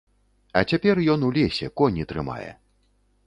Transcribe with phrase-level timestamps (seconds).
[0.59, 2.51] А цяпер ён у лесе, коні трымае.